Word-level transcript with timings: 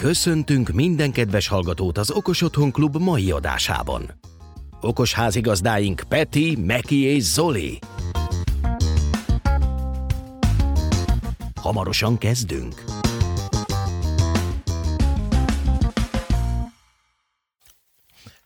Köszöntünk 0.00 0.68
minden 0.68 1.12
kedves 1.12 1.48
hallgatót 1.48 1.98
az 1.98 2.10
Okos 2.10 2.42
Otthon 2.42 2.72
Klub 2.72 2.96
mai 2.96 3.30
adásában. 3.30 4.10
Okos 4.80 5.14
házigazdáink 5.14 6.02
Peti, 6.08 6.56
Meki 6.56 7.02
és 7.02 7.22
Zoli. 7.22 7.78
Hamarosan 11.54 12.18
kezdünk. 12.18 12.84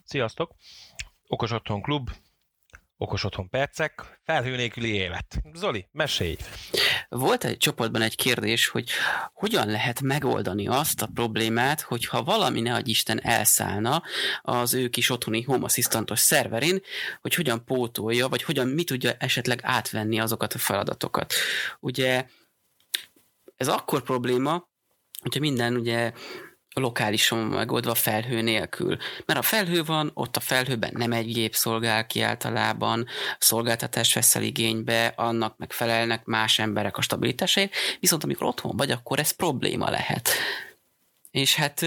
Sziasztok! 0.05 0.55
Okos 1.27 1.51
Otthon 1.51 1.83
Klub, 1.83 2.11
Okos 2.97 3.25
Otthon 3.25 3.49
Percek, 3.49 4.21
felhő 4.25 4.57
nélküli 4.57 4.95
élet. 4.95 5.43
Zoli, 5.53 5.87
mesélj! 5.93 6.37
Volt 7.09 7.45
egy 7.45 7.57
csoportban 7.57 8.03
egy 8.03 8.17
kérdés, 8.17 8.69
hogy 8.69 8.91
hogyan 9.33 9.67
lehet 9.67 10.01
megoldani 10.01 10.67
azt 10.67 11.03
a 11.03 11.11
problémát, 11.15 11.81
hogyha 11.81 12.23
valami 12.23 12.61
ne 12.61 12.79
Isten 12.83 13.23
elszállna 13.23 14.03
az 14.43 14.75
ő 14.75 14.89
kis 14.89 15.11
otthoni 15.11 15.43
Home 15.43 15.65
Assistant-os 15.65 16.21
szerverén, 16.21 16.81
hogy 17.21 17.35
hogyan 17.35 17.65
pótolja, 17.65 18.29
vagy 18.29 18.43
hogyan 18.43 18.69
mi 18.69 18.85
tudja 18.85 19.13
esetleg 19.19 19.61
átvenni 19.63 20.21
azokat 20.21 20.53
a 20.53 20.59
feladatokat. 20.59 21.35
Ugye 21.81 22.27
ez 23.57 23.69
akkor 23.69 24.03
probléma, 24.03 24.69
hogyha 25.21 25.41
minden 25.41 25.77
ugye 25.77 26.13
lokálisan 26.75 27.39
megoldva 27.39 27.95
felhő 27.95 28.41
nélkül. 28.41 28.97
Mert 29.27 29.39
a 29.39 29.43
felhő 29.43 29.85
van, 29.85 30.11
ott 30.15 30.37
a 30.37 30.41
felhőben 30.41 30.93
nem 30.95 31.13
egy 31.13 31.33
gép 31.33 31.55
szolgál 31.55 32.07
ki 32.07 32.21
általában, 32.21 33.07
szolgáltatás 33.39 34.15
vesz 34.15 34.35
el 34.35 34.43
igénybe, 34.43 35.07
annak 35.07 35.57
megfelelnek 35.59 36.25
más 36.25 36.59
emberek 36.59 36.97
a 36.97 37.03
stabilitásért, 37.03 37.75
viszont 38.01 38.25
amikor 38.25 38.47
otthon 38.47 38.77
vagy, 38.77 38.91
akkor 38.91 39.19
ez 39.19 39.31
probléma 39.31 39.91
lehet. 39.91 40.29
És 41.31 41.55
hát 41.55 41.87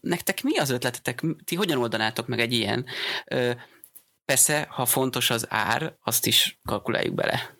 nektek 0.00 0.42
mi 0.42 0.58
az 0.58 0.70
ötletetek? 0.70 1.22
Ti 1.44 1.56
hogyan 1.56 1.78
oldanátok 1.78 2.26
meg 2.26 2.40
egy 2.40 2.52
ilyen? 2.52 2.86
Persze, 4.24 4.66
ha 4.70 4.86
fontos 4.86 5.30
az 5.30 5.46
ár, 5.48 5.96
azt 6.02 6.26
is 6.26 6.58
kalkuláljuk 6.64 7.14
bele. 7.14 7.56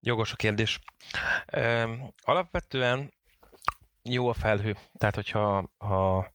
Jogos 0.00 0.32
a 0.32 0.36
kérdés. 0.36 0.78
Alapvetően 2.22 3.14
jó 4.08 4.28
a 4.28 4.34
felhő. 4.34 4.76
Tehát, 4.98 5.14
hogyha 5.14 5.70
ha 5.78 6.32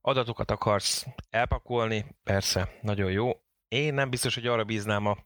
adatokat 0.00 0.50
akarsz 0.50 1.06
elpakolni, 1.30 2.06
persze, 2.24 2.68
nagyon 2.80 3.10
jó. 3.10 3.30
Én 3.68 3.94
nem 3.94 4.10
biztos, 4.10 4.34
hogy 4.34 4.46
arra 4.46 4.64
bíznám 4.64 5.06
a, 5.06 5.16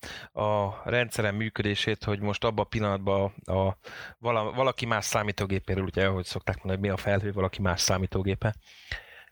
a 0.40 0.80
rendszerem 0.84 1.34
működését, 1.36 2.04
hogy 2.04 2.20
most 2.20 2.44
abban 2.44 2.64
a 2.64 2.68
pillanatban 2.68 3.34
a, 3.44 3.52
a 3.52 3.78
vala, 4.18 4.52
valaki 4.52 4.86
más 4.86 5.04
számítógépéről, 5.04 5.84
ugye 5.84 6.06
ahogy 6.06 6.24
szokták 6.24 6.56
mondani, 6.56 6.78
hogy 6.78 6.88
mi 6.88 6.94
a 6.94 7.02
felhő, 7.02 7.32
valaki 7.32 7.62
más 7.62 7.80
számítógépe, 7.80 8.54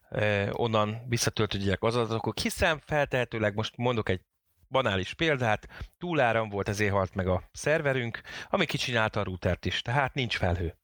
eh, 0.09 0.49
onnan 0.53 1.03
visszatöltődjek 1.09 1.83
az 1.83 1.97
adatokat, 1.97 2.41
hiszen 2.41 2.79
feltehetőleg 2.87 3.55
most 3.55 3.77
mondok 3.77 4.09
egy 4.09 4.21
banális 4.69 5.15
példát, 5.15 5.69
túláram 5.99 6.49
volt, 6.49 6.69
ezért 6.69 6.93
halt 6.93 7.15
meg 7.15 7.27
a 7.27 7.43
szerverünk, 7.53 8.21
ami 8.49 8.67
kicsinálta 8.67 9.21
a 9.21 9.25
routert 9.25 9.67
is, 9.67 9.83
tehát 9.83 10.15
nincs 10.15 10.37
felhő 10.37 10.79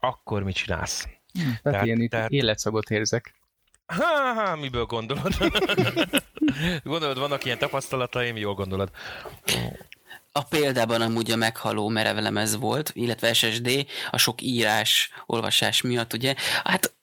akkor 0.00 0.42
mit 0.42 0.54
csinálsz? 0.54 1.08
Hm, 1.32 1.40
tehát, 1.40 1.62
tehát 1.62 1.86
ilyen 1.86 2.08
tehát... 2.08 2.30
életszagot 2.30 2.90
érzek. 2.90 3.34
Ha, 3.86 4.32
ha, 4.32 4.56
miből 4.56 4.84
gondolod? 4.84 5.34
gondolod, 6.84 7.18
vannak 7.18 7.44
ilyen 7.44 7.58
tapasztalataim, 7.58 8.36
jól 8.36 8.54
gondolod. 8.54 8.90
A 10.32 10.42
példában 10.42 11.00
amúgy 11.00 11.30
a 11.30 11.36
meghaló 11.36 11.88
merevlemez 11.88 12.56
volt, 12.56 12.90
illetve 12.94 13.32
SSD, 13.32 13.86
a 14.10 14.16
sok 14.16 14.42
írás, 14.42 15.10
olvasás 15.26 15.80
miatt, 15.80 16.12
ugye. 16.12 16.34
Hát 16.64 16.94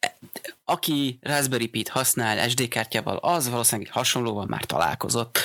aki 0.65 1.19
Raspberry 1.21 1.67
Pi-t 1.67 1.87
használ 1.87 2.49
SD 2.49 2.67
kártyával, 2.67 3.17
az 3.17 3.49
valószínűleg 3.49 3.91
hasonlóval 3.91 4.45
már 4.45 4.65
találkozott. 4.65 5.39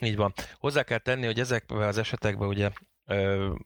Így 0.00 0.16
van. 0.16 0.34
Hozzá 0.58 0.82
kell 0.82 0.98
tenni, 0.98 1.24
hogy 1.26 1.40
ezekben 1.40 1.88
az 1.88 1.98
esetekben 1.98 2.48
ugye 2.48 2.70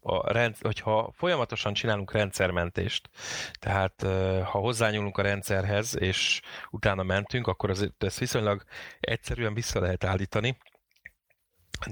a 0.00 0.32
rend, 0.32 0.56
hogyha 0.60 1.12
folyamatosan 1.16 1.72
csinálunk 1.72 2.12
rendszermentést, 2.12 3.10
tehát 3.58 4.02
ha 4.44 4.58
hozzányúlunk 4.58 5.18
a 5.18 5.22
rendszerhez, 5.22 5.98
és 5.98 6.40
utána 6.70 7.02
mentünk, 7.02 7.46
akkor 7.46 7.70
az, 7.70 7.92
ezt 7.98 8.18
viszonylag 8.18 8.62
egyszerűen 9.00 9.54
vissza 9.54 9.80
lehet 9.80 10.04
állítani, 10.04 10.58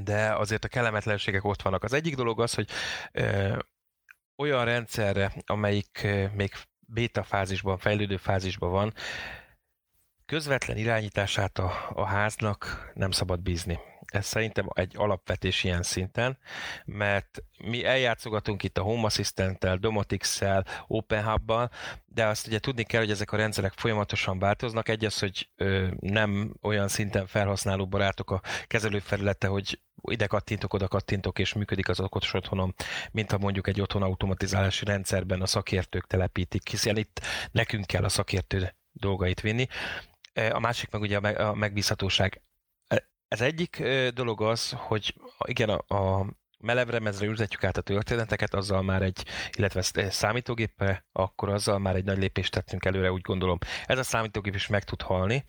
de 0.03 0.35
azért 0.35 0.65
a 0.65 0.69
kellemetlenségek 0.69 1.45
ott 1.45 1.63
vannak. 1.63 1.85
Az 1.85 1.93
egyik 1.93 2.15
dolog 2.15 2.41
az, 2.41 2.55
hogy 2.55 2.69
olyan 4.37 4.65
rendszerre, 4.65 5.33
amelyik 5.47 6.07
még 6.35 6.53
beta 6.87 7.23
fázisban, 7.23 7.79
fejlődő 7.79 8.17
fázisban 8.17 8.71
van, 8.71 8.95
közvetlen 10.27 10.77
irányítását 10.77 11.59
a, 11.59 11.91
a 11.95 12.05
háznak 12.05 12.91
nem 12.95 13.11
szabad 13.11 13.41
bízni 13.41 13.79
ez 14.07 14.27
szerintem 14.27 14.69
egy 14.75 14.93
alapvetés 14.97 15.65
ilyen 15.65 15.83
szinten, 15.83 16.39
mert 16.85 17.43
mi 17.65 17.85
eljátszogatunk 17.85 18.63
itt 18.63 18.79
a 18.79 18.83
Home 18.83 19.07
Assistant-tel, 19.07 19.77
Domotix-szel, 19.77 20.67
OpenHub-bal, 20.87 21.71
de 22.07 22.27
azt 22.27 22.47
ugye 22.47 22.59
tudni 22.59 22.85
kell, 22.85 23.01
hogy 23.01 23.11
ezek 23.11 23.33
a 23.33 23.37
rendszerek 23.37 23.73
folyamatosan 23.73 24.39
változnak. 24.39 24.89
Egy 24.89 25.05
az, 25.05 25.19
hogy 25.19 25.49
ö, 25.57 25.87
nem 26.01 26.55
olyan 26.63 26.89
szinten 26.89 27.27
felhasználó 27.27 27.87
barátok 27.87 28.31
a 28.31 28.41
kezelőfelülete, 28.67 29.47
hogy 29.47 29.81
ide 30.03 30.27
kattintok, 30.27 30.75
oda 30.75 30.89
kattintok, 30.89 31.39
és 31.39 31.53
működik 31.53 31.89
az 31.89 32.01
okos 32.01 32.35
otthonom, 32.35 32.75
mint 33.11 33.31
ha 33.31 33.39
mondjuk 33.39 33.69
egy 33.69 33.81
otthon 33.81 34.03
automatizálási 34.03 34.85
rendszerben 34.85 35.43
a 35.43 35.47
szakértők 35.47 36.07
telepítik, 36.07 36.69
hiszen 36.69 36.97
itt 36.97 37.21
nekünk 37.51 37.87
kell 37.87 38.05
a 38.05 38.09
szakértő 38.09 38.75
dolgait 38.93 39.41
vinni. 39.41 39.67
A 40.53 40.59
másik 40.59 40.91
meg 40.91 41.01
ugye 41.01 41.17
a 41.19 41.55
megbízhatóság. 41.55 42.41
Ez 43.29 43.41
egyik 43.41 43.83
dolog 44.15 44.43
az, 44.43 44.71
hogy 44.77 45.15
igen, 45.45 45.69
a, 45.69 45.95
a 45.95 46.27
melevremezre 46.59 47.27
ültetjük 47.27 47.65
át 47.65 47.77
a 47.77 47.81
történeteket, 47.81 48.55
azzal 48.55 48.83
már 48.83 49.03
egy, 49.03 49.25
illetve 49.57 50.11
számítógéppel, 50.11 51.05
akkor 51.13 51.49
azzal 51.49 51.79
már 51.79 51.95
egy 51.95 52.05
nagy 52.05 52.19
lépést 52.19 52.53
tettünk 52.53 52.85
előre, 52.85 53.13
úgy 53.13 53.21
gondolom. 53.21 53.59
Ez 53.85 53.99
a 53.99 54.03
számítógép 54.03 54.55
is 54.55 54.67
meg 54.67 54.85
tud 54.85 55.03
halni. 55.03 55.45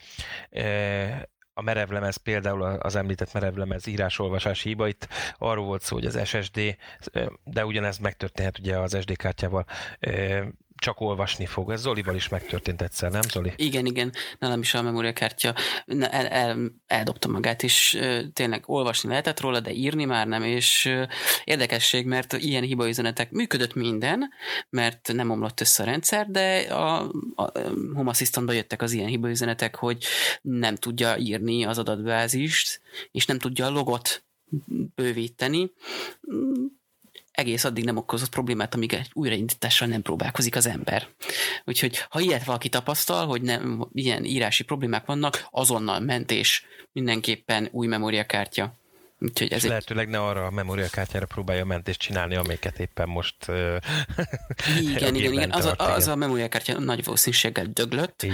A 1.53 1.61
merevlemez 1.61 2.15
például 2.17 2.61
az 2.61 2.95
említett 2.95 3.33
merevlemez 3.33 3.87
írás-olvasási 3.87 4.67
hiba, 4.67 4.87
itt 4.87 5.07
arról 5.37 5.65
volt 5.65 5.81
szó, 5.81 5.95
hogy 5.95 6.05
az 6.05 6.27
SSD, 6.27 6.77
de 7.43 7.65
ugyanez 7.65 7.97
megtörténhet 7.97 8.59
ugye 8.59 8.79
az 8.79 8.97
SD 8.99 9.15
kártyával 9.15 9.65
csak 10.77 10.99
olvasni 10.99 11.45
fog. 11.45 11.71
Ez 11.71 11.81
Zolival 11.81 12.15
is 12.15 12.29
megtörtént 12.29 12.81
egyszer, 12.81 13.11
nem 13.11 13.21
Zoli? 13.21 13.53
Igen, 13.55 13.85
igen. 13.85 14.13
Nálam 14.39 14.59
is 14.59 14.73
a 14.73 14.81
memóriakártya 14.81 15.55
el, 15.85 16.27
el, 16.27 16.71
eldobta 16.87 17.27
magát, 17.27 17.63
és 17.63 17.99
tényleg 18.33 18.63
olvasni 18.65 19.09
lehetett 19.09 19.39
róla, 19.39 19.59
de 19.59 19.71
írni 19.71 20.05
már 20.05 20.27
nem, 20.27 20.43
és 20.43 20.95
érdekesség, 21.43 22.05
mert 22.05 22.33
ilyen 22.33 22.63
hibaüzenetek 22.63 23.31
működött 23.31 23.73
minden, 23.73 24.29
mert 24.69 25.13
nem 25.13 25.29
omlott 25.29 25.61
össze 25.61 25.83
a 25.83 25.85
rendszer, 25.85 26.27
de 26.27 26.57
a, 26.59 27.11
a 27.35 27.51
Home 27.93 28.09
Assistantba 28.09 28.51
jöttek 28.51 28.81
az 28.81 28.91
ilyen 28.91 29.07
hibaüzenetek, 29.07 29.75
hogy 29.75 30.05
nem 30.41 30.75
tudja 30.75 31.17
írni 31.17 31.65
az 31.65 31.77
adatbázist, 31.77 32.81
és 33.11 33.25
nem 33.25 33.39
tudja 33.39 33.65
a 33.65 33.69
logot 33.69 34.25
bővíteni 34.95 35.71
egész 37.47 37.63
addig 37.63 37.83
nem 37.83 37.97
okozott 37.97 38.29
problémát, 38.29 38.75
amíg 38.75 38.93
egy 38.93 39.09
újraindítással 39.13 39.87
nem 39.87 40.01
próbálkozik 40.01 40.55
az 40.55 40.67
ember. 40.67 41.07
Úgyhogy 41.65 41.97
ha 42.09 42.19
ilyet 42.19 42.43
valaki 42.43 42.69
tapasztal, 42.69 43.27
hogy 43.27 43.41
nem, 43.41 43.87
ilyen 43.93 44.23
írási 44.23 44.63
problémák 44.63 45.05
vannak, 45.05 45.47
azonnal 45.51 45.99
mentés, 45.99 46.65
mindenképpen 46.91 47.67
új 47.71 47.87
memóriakártya. 47.87 48.73
Úgyhogy 49.19 49.51
ez 49.51 49.65
lehetőleg 49.65 50.09
ne 50.09 50.19
arra 50.19 50.45
a 50.45 50.51
memóriakártyára 50.51 51.25
próbálja 51.25 51.61
a 51.61 51.65
mentést 51.65 51.99
csinálni, 51.99 52.35
amiket 52.35 52.79
éppen 52.79 53.09
most 53.09 53.35
Igen, 54.81 55.15
igen, 55.15 55.33
igen. 55.33 55.51
Az 55.51 55.65
a, 55.65 55.75
az 55.77 56.07
a 56.07 56.15
memóriakártya 56.15 56.79
nagy 56.79 57.03
valószínűséggel 57.03 57.65
döglött. 57.65 58.25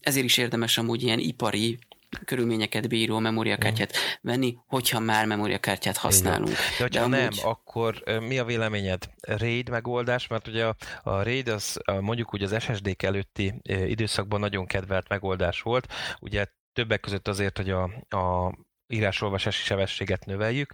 Ezért 0.00 0.24
is 0.24 0.36
érdemes 0.36 0.78
amúgy 0.78 1.02
ilyen 1.02 1.18
ipari 1.18 1.78
körülményeket 2.24 2.88
bíró 2.88 3.18
memóriakártyát 3.18 3.92
mm. 3.96 4.30
venni, 4.30 4.56
hogyha 4.66 5.00
már 5.00 5.26
memóriakártyát 5.26 5.96
használunk. 5.96 6.48
De 6.48 6.56
hogyha 6.78 7.08
De 7.08 7.16
nem, 7.16 7.30
akkor 7.42 8.02
mi 8.20 8.38
a 8.38 8.44
véleményed? 8.44 9.08
RAID 9.20 9.68
megoldás, 9.68 10.26
mert 10.26 10.48
ugye 10.48 10.66
a, 10.66 10.76
a 11.02 11.22
RAID 11.22 11.48
az 11.48 11.78
mondjuk 12.00 12.34
úgy 12.34 12.42
az 12.42 12.62
SSD-k 12.62 13.02
előtti 13.02 13.54
időszakban 13.62 14.40
nagyon 14.40 14.66
kedvelt 14.66 15.08
megoldás 15.08 15.60
volt. 15.62 15.92
Ugye 16.20 16.46
többek 16.72 17.00
között 17.00 17.28
azért, 17.28 17.56
hogy 17.56 17.70
a, 17.70 17.82
a 18.08 18.54
írásolvasási 18.88 19.62
sebességet 19.62 20.24
növeljük, 20.24 20.72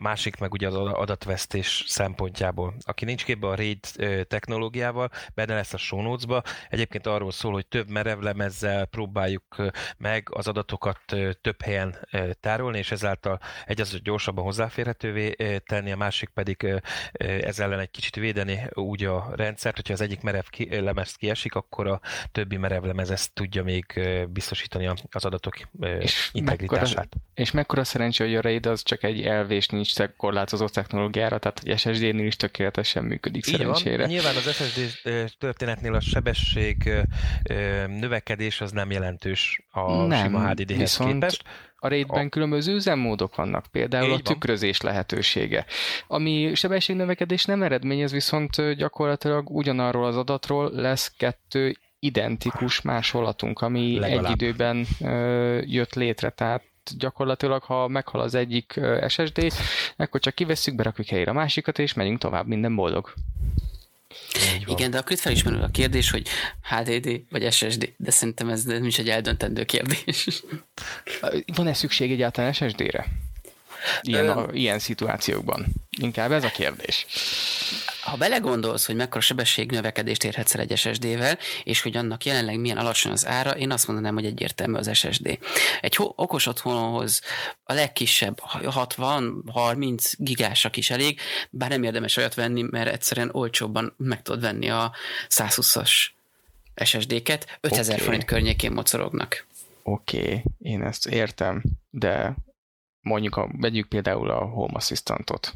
másik 0.00 0.38
meg 0.38 0.52
ugye 0.52 0.68
az 0.68 0.74
adatvesztés 0.74 1.84
szempontjából. 1.86 2.74
Aki 2.80 3.04
nincs 3.04 3.24
képbe 3.24 3.48
a 3.48 3.54
RAID 3.54 3.86
technológiával, 4.28 5.10
benne 5.34 5.54
lesz 5.54 5.72
a 5.72 5.76
show 5.76 6.02
notes-ba. 6.02 6.42
Egyébként 6.68 7.06
arról 7.06 7.32
szól, 7.32 7.52
hogy 7.52 7.66
több 7.66 7.88
merevlemezzel 7.88 8.84
próbáljuk 8.84 9.56
meg 9.96 10.28
az 10.30 10.48
adatokat 10.48 11.00
több 11.40 11.62
helyen 11.62 12.08
tárolni, 12.40 12.78
és 12.78 12.90
ezáltal 12.90 13.40
egy 13.66 13.80
az 13.80 14.00
gyorsabban 14.02 14.44
hozzáférhetővé 14.44 15.34
tenni, 15.66 15.92
a 15.92 15.96
másik 15.96 16.28
pedig 16.28 16.80
ezzel 17.12 17.66
ellen 17.66 17.80
egy 17.80 17.90
kicsit 17.90 18.14
védeni 18.14 18.66
úgy 18.72 19.04
a 19.04 19.32
rendszert, 19.34 19.76
hogyha 19.76 19.92
az 19.92 20.00
egyik 20.00 20.20
merev 20.20 20.44
lemez 20.68 21.14
kiesik, 21.14 21.54
akkor 21.54 21.86
a 21.86 22.00
többi 22.32 22.56
merevlemez 22.56 23.10
ezt 23.10 23.32
tudja 23.32 23.62
még 23.62 24.00
biztosítani 24.28 24.90
az 25.10 25.24
adatok 25.24 25.56
és 25.80 26.30
integritását. 26.32 27.15
És 27.34 27.50
mekkora 27.50 27.84
szerencsé, 27.84 28.24
hogy 28.24 28.34
a 28.34 28.40
RAID 28.40 28.66
az 28.66 28.82
csak 28.82 29.02
egy 29.02 29.22
elvés 29.22 29.68
nincs 29.68 29.92
korlátozott 30.16 30.72
technológiára, 30.72 31.38
tehát 31.38 31.60
egy 31.64 31.78
SSD-nél 31.78 32.26
is 32.26 32.36
tökéletesen 32.36 33.04
működik 33.04 33.46
Így 33.46 33.54
szerencsére. 33.54 33.96
Van. 33.96 34.06
Nyilván 34.06 34.36
az 34.36 34.52
SSD 34.52 35.00
történetnél 35.38 35.94
a 35.94 36.00
sebesség 36.00 36.90
növekedés 37.86 38.60
az 38.60 38.70
nem 38.70 38.90
jelentős 38.90 39.66
a 39.70 40.06
nem, 40.06 40.24
sima 40.24 40.48
HDD-hez 40.48 40.78
viszont... 40.78 41.12
képest 41.12 41.42
a 41.76 41.88
RAID-ben 41.88 42.26
a... 42.26 42.28
különböző 42.28 42.74
üzemmódok 42.74 43.34
vannak, 43.34 43.66
például 43.70 44.10
Így 44.10 44.18
a 44.18 44.22
tükrözés 44.22 44.78
van. 44.78 44.92
lehetősége. 44.92 45.64
Ami 46.06 46.54
sebességnövekedés 46.54 47.44
nem 47.44 47.62
eredményez, 47.62 48.12
viszont 48.12 48.74
gyakorlatilag 48.74 49.50
ugyanarról 49.50 50.06
az 50.06 50.16
adatról 50.16 50.70
lesz 50.72 51.12
kettő 51.16 51.76
identikus 51.98 52.80
másolatunk, 52.80 53.60
ami 53.60 53.98
Legalább. 53.98 54.24
egy 54.24 54.42
időben 54.42 54.86
ö, 55.00 55.60
jött 55.64 55.94
létre, 55.94 56.30
tehát 56.30 56.62
gyakorlatilag, 56.98 57.62
ha 57.62 57.88
meghal 57.88 58.20
az 58.20 58.34
egyik 58.34 58.80
SSD, 59.08 59.52
akkor 59.96 60.20
csak 60.20 60.34
kivesszük, 60.34 60.74
berakjuk 60.74 61.06
helyére 61.06 61.30
a 61.30 61.34
másikat, 61.34 61.78
és 61.78 61.92
megyünk 61.92 62.18
tovább, 62.18 62.46
minden 62.46 62.74
boldog. 62.76 63.12
Igen, 64.66 64.90
de 64.90 64.98
akkor 64.98 65.12
itt 65.12 65.18
felismerül 65.18 65.62
a 65.62 65.68
kérdés, 65.68 66.10
hogy 66.10 66.28
HDD 66.62 67.20
vagy 67.30 67.52
SSD, 67.52 67.92
de 67.96 68.10
szerintem 68.10 68.48
ez 68.48 68.62
nem 68.64 68.84
is 68.84 68.98
egy 68.98 69.08
eldöntendő 69.08 69.64
kérdés. 69.64 70.28
Van-e 71.56 71.72
szükség 71.72 72.10
egyáltalán 72.10 72.52
SSD-re? 72.52 73.06
Ilyen, 74.00 74.28
a, 74.28 74.46
ilyen 74.52 74.78
szituációkban. 74.78 75.66
Inkább 76.00 76.32
ez 76.32 76.44
a 76.44 76.50
kérdés 76.50 77.06
ha 78.06 78.16
belegondolsz, 78.16 78.86
hogy 78.86 78.96
mekkora 78.96 79.20
sebességnövekedést 79.20 80.24
érhetsz 80.24 80.54
el 80.54 80.60
egy 80.60 80.76
SSD-vel, 80.76 81.38
és 81.64 81.82
hogy 81.82 81.96
annak 81.96 82.24
jelenleg 82.24 82.60
milyen 82.60 82.76
alacsony 82.76 83.12
az 83.12 83.26
ára, 83.26 83.50
én 83.50 83.70
azt 83.70 83.86
mondanám, 83.86 84.14
hogy 84.14 84.24
egyértelmű 84.24 84.76
az 84.76 84.96
SSD. 84.96 85.38
Egy 85.80 85.96
okos 85.98 86.46
otthonhoz 86.46 87.20
a 87.64 87.72
legkisebb 87.72 88.40
60-30 88.62 90.12
gigásak 90.16 90.76
is 90.76 90.90
elég, 90.90 91.20
bár 91.50 91.70
nem 91.70 91.82
érdemes 91.82 92.16
olyat 92.16 92.34
venni, 92.34 92.62
mert 92.70 92.92
egyszerűen 92.92 93.30
olcsóbban 93.32 93.94
meg 93.96 94.22
tudod 94.22 94.40
venni 94.40 94.70
a 94.70 94.92
120-as 95.28 95.90
SSD-ket, 96.84 97.58
5000 97.60 97.94
okay. 97.94 98.06
forint 98.06 98.24
környékén 98.24 98.72
mocorognak. 98.72 99.46
Oké, 99.82 100.18
okay, 100.18 100.42
én 100.58 100.82
ezt 100.82 101.06
értem, 101.06 101.62
de 101.90 102.36
mondjuk 103.06 103.36
a, 103.36 103.48
vegyük 103.52 103.88
például 103.88 104.30
a 104.30 104.44
Home 104.44 104.74
Assistantot. 104.74 105.52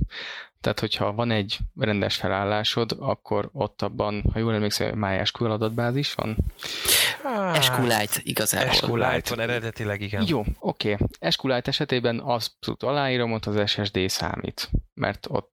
Tehát, 0.60 0.80
hogyha 0.80 1.12
van 1.12 1.30
egy 1.30 1.58
rendes 1.78 2.16
felállásod, 2.16 2.96
akkor 2.98 3.48
ott 3.52 3.82
abban, 3.82 4.24
ha 4.32 4.38
jól 4.38 4.54
emlékszem, 4.54 4.98
MySQL 4.98 5.50
adatbázis 5.50 6.14
van? 6.14 6.36
Ah, 7.22 7.62
SQLite 7.62 8.20
igazából. 8.22 8.72
SQLite 8.72 9.34
van 9.34 9.40
eredetileg, 9.40 10.00
igen. 10.00 10.24
Jó, 10.26 10.44
oké. 10.58 10.92
Okay. 10.92 11.30
SQLite 11.30 11.70
esetében 11.70 12.18
abszolút 12.18 12.82
aláírom, 12.82 13.32
ott 13.32 13.46
az 13.46 13.70
SSD 13.70 14.08
számít, 14.08 14.70
mert 14.94 15.26
ott 15.30 15.52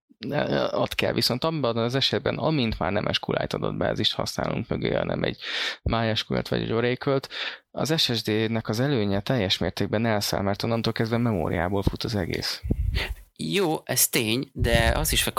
ott 0.71 0.95
kell, 0.95 1.13
viszont 1.13 1.43
abban 1.43 1.77
az 1.77 1.95
esetben, 1.95 2.37
amint 2.37 2.79
már 2.79 2.91
nem 2.91 3.11
SQLite 3.11 3.57
adatbázist 3.57 4.13
használunk 4.13 4.67
mögé, 4.67 4.93
hanem 4.93 5.23
egy 5.23 5.37
MySQL-t 5.83 6.47
vagy 6.47 6.61
egy 6.61 6.71
Oracle-t, 6.71 7.29
az 7.71 8.01
SSD-nek 8.01 8.69
az 8.69 8.79
előnye 8.79 9.21
teljes 9.21 9.57
mértékben 9.57 10.05
elszáll, 10.05 10.41
mert 10.41 10.63
onnantól 10.63 10.93
kezdve 10.93 11.17
memóriából 11.17 11.83
fut 11.83 12.03
az 12.03 12.15
egész. 12.15 12.61
Jó, 13.39 13.81
ez 13.83 14.07
tény, 14.07 14.49
de 14.53 14.91
azt 14.95 15.11
is 15.11 15.29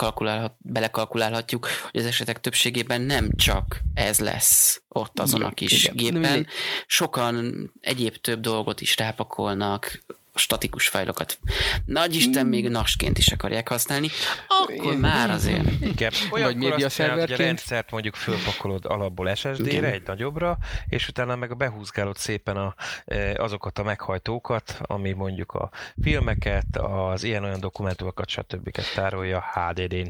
belekalkulálhatjuk, 0.57 1.67
hogy 1.91 1.99
az 1.99 2.05
esetek 2.05 2.39
többségében 2.39 3.01
nem 3.01 3.29
csak 3.35 3.79
ez 3.93 4.19
lesz 4.19 4.81
ott 4.87 5.19
azon 5.19 5.41
a 5.41 5.51
kis 5.51 5.83
igen, 5.83 5.95
gépen. 5.95 6.47
Sokan 6.85 7.71
egyéb 7.81 8.15
több 8.15 8.39
dolgot 8.39 8.81
is 8.81 8.97
rápakolnak, 8.97 10.03
statikus 10.39 10.87
fájlokat. 10.87 11.39
Nagy 11.85 12.15
Isten 12.15 12.45
még 12.45 12.63
hmm. 12.63 12.71
nasként 12.71 13.17
is 13.17 13.27
akarják 13.27 13.67
használni, 13.67 14.09
akkor 14.47 14.93
Én, 14.93 14.99
már 14.99 15.29
azért. 15.29 15.81
Igen. 15.81 16.11
Vagy 16.29 16.55
média 16.55 16.89
szerverként. 16.89 17.29
Hogy 17.29 17.39
a 17.39 17.43
rendszert 17.45 17.91
mondjuk 17.91 18.15
fölpakolod 18.15 18.85
alapból 18.85 19.35
SSD-re, 19.35 19.71
Igen. 19.71 19.83
egy 19.83 20.03
nagyobbra, 20.05 20.57
és 20.87 21.07
utána 21.07 21.35
meg 21.35 21.51
a 21.51 21.55
behúzgálod 21.55 22.17
szépen 22.17 22.57
a, 22.57 22.75
e, 23.05 23.33
azokat 23.37 23.79
a 23.79 23.83
meghajtókat, 23.83 24.77
ami 24.81 25.11
mondjuk 25.11 25.51
a 25.51 25.69
filmeket, 26.01 26.77
az 26.77 27.23
ilyen-olyan 27.23 27.59
dokumentumokat, 27.59 28.29
stb. 28.29 28.69
tárolja 28.95 29.43
HDD-n. 29.53 30.07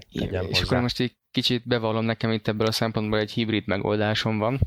És 0.49 0.61
akkor 0.61 0.81
most 0.81 0.99
így 0.99 1.15
kicsit 1.31 1.67
bevallom 1.67 2.05
nekem 2.05 2.31
itt 2.31 2.47
ebből 2.47 2.67
a 2.67 2.71
szempontból 2.71 3.19
egy 3.19 3.31
hibrid 3.31 3.67
megoldásom 3.67 4.37
van, 4.37 4.59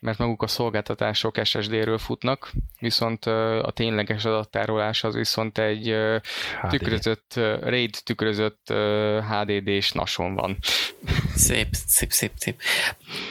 mert 0.00 0.18
maguk 0.18 0.42
a 0.42 0.46
szolgáltatások 0.46 1.38
SSD-ről 1.44 1.98
futnak, 1.98 2.52
viszont 2.78 3.24
a 3.24 3.70
tényleges 3.74 4.24
adattárolás 4.24 5.04
az 5.04 5.14
viszont 5.14 5.58
egy 5.58 5.96
tükrözött, 6.70 7.34
RAID 7.60 7.96
tükrözött 8.04 8.72
HDD-s 9.28 9.92
nason 9.92 10.34
van. 10.34 10.58
Szép, 11.34 11.68
szép, 11.86 12.12
szép, 12.12 12.32
szép. 12.36 12.60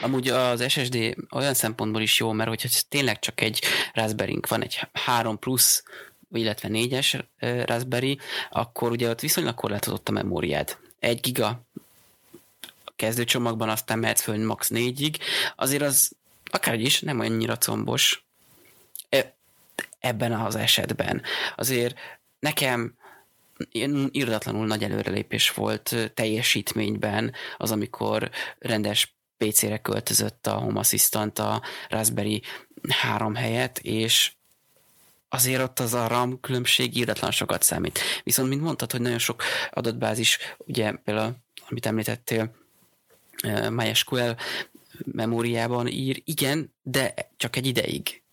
Amúgy 0.01 0.27
az 0.27 0.69
SSD 0.69 1.15
olyan 1.31 1.53
szempontból 1.53 2.01
is 2.01 2.19
jó, 2.19 2.31
mert 2.31 2.49
hogyha 2.49 2.69
tényleg 2.89 3.19
csak 3.19 3.41
egy 3.41 3.63
raspberry 3.93 4.39
van, 4.47 4.63
egy 4.63 4.79
3 4.93 5.39
plusz, 5.39 5.83
illetve 6.31 6.69
4-es 6.71 7.23
Raspberry, 7.65 8.19
akkor 8.49 8.91
ugye 8.91 9.09
ott 9.09 9.19
viszonylag 9.19 9.55
korlátozott 9.55 10.09
a 10.09 10.11
memóriád. 10.11 10.77
Egy 10.99 11.19
giga 11.19 11.67
kezdőcsomagban, 12.99 13.69
aztán 13.69 13.99
mehetsz 13.99 14.21
föl 14.21 14.45
max. 14.45 14.69
4-ig, 14.73 15.15
azért 15.55 15.83
az 15.83 16.11
akárhogy 16.51 16.85
is 16.85 16.99
nem 16.99 17.19
annyira 17.19 17.57
combos 17.57 18.23
ebben 19.99 20.33
az 20.33 20.55
esetben. 20.55 21.21
Azért 21.55 21.95
nekem 22.39 22.95
irdatlanul 24.11 24.65
nagy 24.65 24.83
előrelépés 24.83 25.51
volt 25.51 26.11
teljesítményben 26.13 27.33
az, 27.57 27.71
amikor 27.71 28.29
rendes 28.59 29.15
PC-re 29.37 29.77
költözött 29.77 30.47
a 30.47 30.53
Home 30.53 30.79
Assistant 30.79 31.39
a 31.39 31.61
Raspberry 31.89 32.41
3 32.89 33.35
helyett, 33.35 33.77
és 33.77 34.31
azért 35.29 35.61
ott 35.61 35.79
az 35.79 35.93
a 35.93 36.07
RAM 36.07 36.39
különbség 36.39 36.97
írdatlan 36.97 37.31
sokat 37.31 37.63
számít. 37.63 37.99
Viszont, 38.23 38.49
mint 38.49 38.61
mondtad, 38.61 38.91
hogy 38.91 39.01
nagyon 39.01 39.19
sok 39.19 39.43
adatbázis, 39.71 40.37
ugye 40.57 40.91
például, 40.91 41.35
amit 41.69 41.85
említettél, 41.85 42.55
MySQL 43.69 44.29
memóriában 45.05 45.87
ír, 45.87 46.21
igen, 46.25 46.73
de 46.81 47.13
csak 47.37 47.55
egy 47.55 47.65
ideig. 47.65 48.23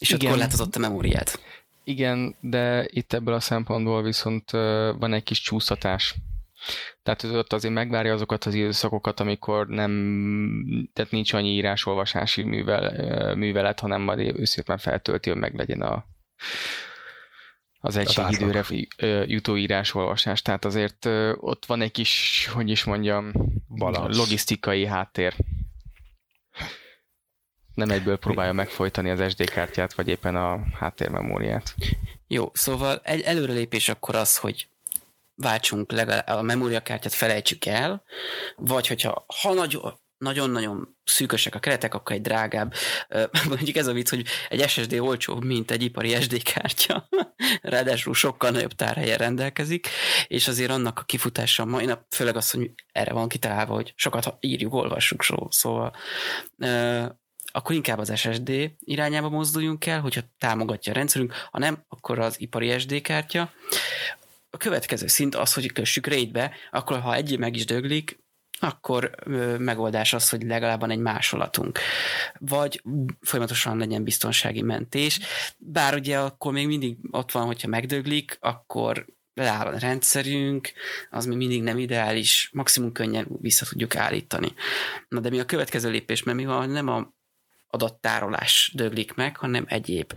És 0.00 0.10
igen. 0.10 0.20
ott 0.20 0.32
korlátozott 0.32 0.76
a 0.76 0.78
memóriát. 0.78 1.40
Igen, 1.84 2.36
de 2.40 2.86
itt 2.90 3.12
ebből 3.12 3.34
a 3.34 3.40
szempontból 3.40 4.02
viszont 4.02 4.50
van 4.98 5.12
egy 5.12 5.22
kis 5.22 5.40
csúsztatás. 5.40 6.14
Tehát 7.02 7.22
ott 7.22 7.52
azért 7.52 7.74
megvárja 7.74 8.12
azokat 8.12 8.44
az 8.44 8.54
időszakokat, 8.54 9.20
amikor 9.20 9.66
nem, 9.66 10.90
tehát 10.92 11.10
nincs 11.10 11.32
annyi 11.32 11.48
írás-olvasási 11.48 12.42
művel, 12.42 13.34
művelet, 13.34 13.80
hanem 13.80 14.02
majd 14.02 14.38
őszintén 14.38 14.78
feltölti, 14.78 15.30
hogy 15.30 15.38
meglegyen 15.38 15.82
a, 15.82 16.06
az 17.84 17.96
egységidőre 17.96 18.64
jutó 19.26 19.56
írás-olvasás. 19.56 20.42
Tehát 20.42 20.64
azért 20.64 21.06
ott 21.36 21.66
van 21.66 21.80
egy 21.80 21.90
kis, 21.90 22.46
hogy 22.52 22.70
is 22.70 22.84
mondjam, 22.84 23.32
Balansz. 23.68 24.16
logisztikai 24.16 24.86
háttér. 24.86 25.34
Nem 27.74 27.90
egyből 27.90 28.16
próbálja 28.16 28.52
megfojtani 28.52 29.10
az 29.10 29.30
SD 29.30 29.50
kártyát, 29.50 29.94
vagy 29.94 30.08
éppen 30.08 30.36
a 30.36 30.60
háttérmemóriát. 30.78 31.74
Jó, 32.26 32.50
szóval 32.52 33.00
egy 33.02 33.20
előrelépés 33.20 33.88
akkor 33.88 34.14
az, 34.14 34.36
hogy 34.36 34.68
váltsunk 35.34 35.92
legalább 35.92 36.26
a 36.26 36.42
memóriakártyát 36.42 37.14
felejtsük 37.14 37.64
el, 37.64 38.02
vagy 38.56 38.86
hogyha 38.86 39.24
ha 39.42 39.52
nagy, 39.52 39.80
nagyon-nagyon 40.24 40.96
szűkösek 41.04 41.54
a 41.54 41.58
keretek, 41.58 41.94
akkor 41.94 42.16
egy 42.16 42.22
drágább, 42.22 42.74
mondjuk 43.48 43.76
ez 43.76 43.86
a 43.86 43.92
vicc, 43.92 44.08
hogy 44.08 44.26
egy 44.48 44.68
SSD 44.68 44.92
olcsóbb, 44.92 45.44
mint 45.44 45.70
egy 45.70 45.82
ipari 45.82 46.20
SD 46.20 46.42
kártya, 46.42 47.08
ráadásul 47.62 48.14
sokkal 48.14 48.50
nagyobb 48.50 48.72
tárhelyen 48.72 49.18
rendelkezik, 49.18 49.88
és 50.26 50.48
azért 50.48 50.70
annak 50.70 50.98
a 50.98 51.02
kifutása 51.02 51.64
mai 51.64 51.84
nap, 51.84 52.04
főleg 52.10 52.36
az, 52.36 52.50
hogy 52.50 52.70
erre 52.92 53.12
van 53.12 53.28
kitalálva, 53.28 53.74
hogy 53.74 53.92
sokat 53.96 54.36
írjuk, 54.40 54.74
olvassuk, 54.74 55.24
szóval 55.48 55.96
akkor 57.52 57.74
inkább 57.74 57.98
az 57.98 58.18
SSD 58.18 58.70
irányába 58.78 59.28
mozduljunk 59.28 59.86
el, 59.86 60.00
hogyha 60.00 60.20
támogatja 60.38 60.92
a 60.92 60.94
rendszerünk, 60.94 61.34
ha 61.50 61.58
nem, 61.58 61.84
akkor 61.88 62.18
az 62.18 62.40
ipari 62.40 62.78
SD 62.78 63.00
kártya. 63.00 63.52
A 64.50 64.56
következő 64.56 65.06
szint 65.06 65.34
az, 65.34 65.54
hogy 65.54 65.72
kössük 65.72 66.06
RAID-be, 66.06 66.52
akkor 66.70 67.00
ha 67.00 67.14
egy 67.14 67.38
meg 67.38 67.56
is 67.56 67.64
döglik, 67.64 68.23
akkor 68.58 69.14
megoldás 69.58 70.12
az, 70.12 70.28
hogy 70.28 70.42
legalább 70.42 70.80
van 70.80 70.90
egy 70.90 70.98
másolatunk. 70.98 71.78
Vagy 72.38 72.82
folyamatosan 73.20 73.78
legyen 73.78 74.04
biztonsági 74.04 74.62
mentés, 74.62 75.20
bár 75.58 75.94
ugye 75.94 76.18
akkor 76.18 76.52
még 76.52 76.66
mindig 76.66 76.96
ott 77.10 77.32
van, 77.32 77.46
hogyha 77.46 77.68
megdöglik, 77.68 78.36
akkor 78.40 79.06
leáll 79.34 79.66
a 79.66 79.78
rendszerünk, 79.78 80.72
az 81.10 81.26
még 81.26 81.36
mindig 81.36 81.62
nem 81.62 81.78
ideális, 81.78 82.50
maximum 82.52 82.92
könnyen 82.92 83.26
vissza 83.40 83.66
tudjuk 83.66 83.96
állítani. 83.96 84.52
Na 85.08 85.20
de 85.20 85.30
mi 85.30 85.40
a 85.40 85.44
következő 85.44 85.90
lépés, 85.90 86.22
mert 86.22 86.36
mi 86.36 86.44
van, 86.44 86.70
nem 86.70 86.88
a 86.88 87.12
adattárolás 87.68 88.72
döglik 88.74 89.14
meg, 89.14 89.36
hanem 89.36 89.64
egyéb 89.68 90.12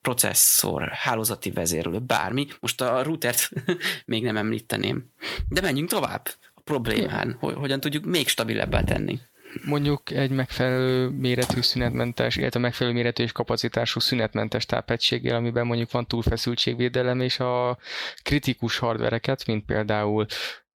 processzor, 0.00 0.88
hálózati 0.88 1.50
vezérlő, 1.50 1.98
bármi. 1.98 2.46
Most 2.60 2.80
a 2.80 3.02
routert 3.02 3.50
még 4.06 4.22
nem 4.22 4.36
említeném. 4.36 5.12
De 5.48 5.60
menjünk 5.60 5.88
tovább 5.88 6.28
problémán, 6.68 7.36
hogy 7.40 7.54
hogyan 7.54 7.80
tudjuk 7.80 8.04
még 8.04 8.28
stabilebbá 8.28 8.82
tenni 8.82 9.18
mondjuk 9.64 10.10
egy 10.10 10.30
megfelelő 10.30 11.08
méretű 11.08 11.60
szünetmentes, 11.60 12.36
illetve 12.36 12.60
megfelelő 12.60 12.96
méretű 12.96 13.22
és 13.22 13.32
kapacitású 13.32 14.00
szünetmentes 14.00 14.66
tápegységgel, 14.66 15.36
amiben 15.36 15.66
mondjuk 15.66 15.90
van 15.90 16.06
túlfeszültségvédelem, 16.06 17.20
és 17.20 17.40
a 17.40 17.78
kritikus 18.22 18.78
hardvereket, 18.78 19.46
mint 19.46 19.64
például 19.64 20.26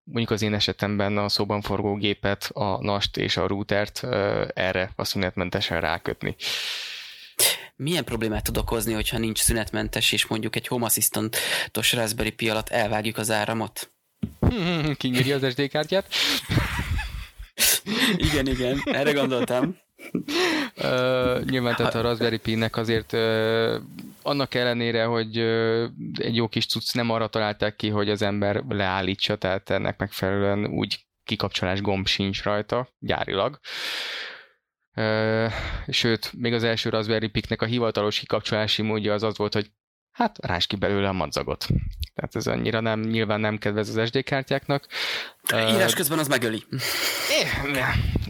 mondjuk 0.03 0.31
az 0.31 0.41
én 0.41 0.53
esetemben 0.53 1.17
a 1.17 1.29
szóban 1.29 1.61
forgó 1.61 1.95
gépet, 1.95 2.49
a 2.53 2.83
NAST 2.83 3.17
és 3.17 3.37
a 3.37 3.47
routert 3.47 4.03
erre 4.53 4.91
a 4.95 5.03
szünetmentesen 5.03 5.81
rákötni. 5.81 6.35
Milyen 7.75 8.03
problémát 8.03 8.43
tud 8.43 8.57
okozni, 8.57 8.93
hogyha 8.93 9.17
nincs 9.17 9.39
szünetmentes, 9.39 10.11
és 10.11 10.27
mondjuk 10.27 10.55
egy 10.55 10.67
Home 10.67 10.85
Assistant-os 10.85 11.93
Raspberry 11.93 12.31
Pi 12.31 12.49
alatt 12.49 12.69
elvágjuk 12.69 13.17
az 13.17 13.31
áramot? 13.31 13.90
Kinyírja 14.97 15.35
az 15.35 15.51
SD 15.51 15.67
kártyát? 15.67 16.07
igen, 18.31 18.47
igen, 18.47 18.81
erre 18.85 19.11
gondoltam. 19.11 19.77
Uh, 20.75 21.43
nyilván 21.43 21.75
tehát 21.75 21.95
a 21.95 22.01
Raspberry 22.01 22.37
Pi-nek 22.37 22.77
azért 22.77 23.13
uh, 23.13 23.75
annak 24.21 24.53
ellenére, 24.53 25.03
hogy 25.03 25.39
uh, 25.39 25.89
egy 26.15 26.35
jó 26.35 26.47
kis 26.47 26.65
cucc 26.65 26.93
nem 26.93 27.09
arra 27.09 27.27
találták 27.27 27.75
ki, 27.75 27.89
hogy 27.89 28.09
az 28.09 28.21
ember 28.21 28.63
leállítsa, 28.69 29.35
tehát 29.35 29.69
ennek 29.69 29.97
megfelelően 29.97 30.65
úgy 30.65 30.99
kikapcsolás 31.23 31.81
gomb 31.81 32.07
sincs 32.07 32.43
rajta, 32.43 32.89
gyárilag. 32.99 33.59
Uh, 34.95 35.51
sőt, 35.87 36.33
még 36.37 36.53
az 36.53 36.63
első 36.63 36.89
Raspberry 36.89 37.27
Pi-nek 37.27 37.61
a 37.61 37.65
hivatalos 37.65 38.19
kikapcsolási 38.19 38.81
módja 38.81 39.13
az 39.13 39.23
az 39.23 39.37
volt, 39.37 39.53
hogy 39.53 39.71
hát 40.11 40.45
rás 40.45 40.67
ki 40.67 40.75
belőle 40.75 41.07
a 41.07 41.13
madzagot. 41.13 41.67
Tehát 42.15 42.35
ez 42.35 42.47
annyira 42.47 42.79
nem, 42.79 42.99
nyilván 42.99 43.39
nem 43.39 43.57
kedvez 43.57 43.95
az 43.95 44.07
SD 44.07 44.23
kártyáknak. 44.23 44.87
Írás 45.53 45.93
közben 45.93 46.19
az 46.19 46.27
megöli. 46.27 46.63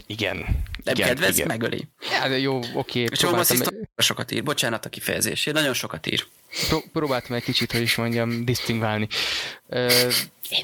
Igen. 0.06 0.36
Nem 0.84 0.94
igen, 0.94 1.08
kedvez, 1.08 1.34
igen. 1.34 1.46
megöli. 1.46 1.88
Ja, 2.10 2.26
jó, 2.26 2.60
oké. 2.74 3.00
És 3.10 3.22
a 3.22 4.02
sokat 4.02 4.30
ír, 4.30 4.42
bocsánat 4.42 4.84
a 4.84 4.88
kifejezésért, 4.88 5.56
nagyon 5.56 5.74
sokat 5.74 6.06
ír. 6.06 6.26
Pró- 6.68 6.84
próbáltam 6.92 7.36
egy 7.36 7.42
kicsit, 7.42 7.72
hogy 7.72 7.80
is 7.80 7.96
mondjam, 7.96 8.44
disztingválni. 8.44 9.08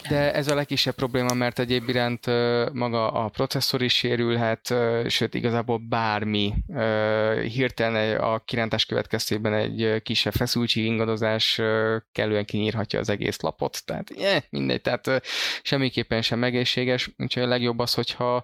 De 0.08 0.32
ez 0.32 0.48
a 0.48 0.54
legkisebb 0.54 0.94
probléma, 0.94 1.34
mert 1.34 1.58
egyéb 1.58 1.88
iránt 1.88 2.26
maga 2.72 3.10
a 3.10 3.28
processzor 3.28 3.82
is 3.82 3.94
sérülhet, 3.94 4.74
sőt 5.06 5.34
igazából 5.34 5.78
bármi 5.78 6.54
hirtelen 7.52 8.20
a 8.20 8.38
kirántás 8.38 8.86
következtében 8.86 9.54
egy 9.54 10.02
kisebb 10.02 10.32
feszültség 10.32 10.84
ingadozás 10.84 11.60
kellően 12.12 12.44
kinyírhatja 12.44 12.98
az 12.98 13.08
egész 13.08 13.40
lapot. 13.40 13.84
Tehát 13.84 14.10
eh, 14.18 14.42
mindegy, 14.50 14.80
tehát 14.80 15.22
semmiképpen 15.62 16.22
sem 16.22 16.44
egészséges, 16.44 17.10
úgyhogy 17.16 17.42
a 17.42 17.46
legjobb 17.46 17.78
az, 17.78 17.94
hogyha 17.94 18.42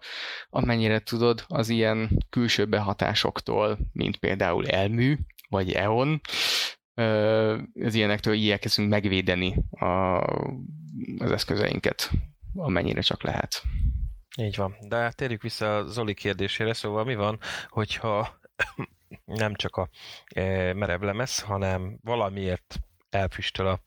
amennyire 0.51 0.99
tudod 0.99 1.45
az 1.49 1.69
ilyen 1.69 2.25
külső 2.31 2.65
behatásoktól, 2.65 3.79
mint 3.93 4.17
például 4.17 4.67
elmű, 4.67 5.17
vagy 5.49 5.73
EON, 5.73 6.21
az 7.85 7.95
ilyenektől 7.95 8.35
igyekezünk 8.35 8.89
megvédeni 8.89 9.55
a, 9.71 10.21
az 11.19 11.31
eszközeinket, 11.31 12.11
amennyire 12.55 13.01
csak 13.01 13.23
lehet. 13.23 13.63
Így 14.37 14.57
van. 14.57 14.77
De 14.89 15.11
térjük 15.11 15.43
vissza 15.43 15.77
a 15.77 15.87
Zoli 15.87 16.15
kérdésére, 16.15 16.73
szóval 16.73 17.05
mi 17.05 17.15
van, 17.15 17.39
hogyha 17.69 18.39
nem 19.25 19.55
csak 19.55 19.77
a 19.77 19.89
e, 20.27 20.75
merev 20.75 21.01
lemez, 21.01 21.41
hanem 21.41 21.99
valamiért 22.03 22.81
elfüstöl 23.11 23.67
a, 23.67 23.81